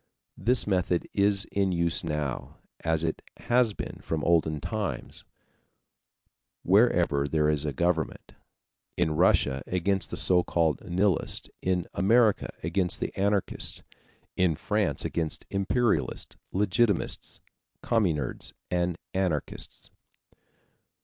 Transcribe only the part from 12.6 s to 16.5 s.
against Anarchists, in France against Imperialists,